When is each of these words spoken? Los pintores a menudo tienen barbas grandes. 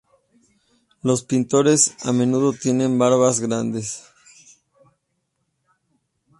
Los 1.03 1.23
pintores 1.23 1.95
a 2.07 2.11
menudo 2.11 2.53
tienen 2.53 2.97
barbas 2.97 3.39
grandes. 3.39 4.03